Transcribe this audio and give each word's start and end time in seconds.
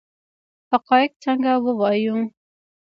حقایق 0.71 1.11
څنګه 1.23 1.51
ووایو؟ 1.63 2.17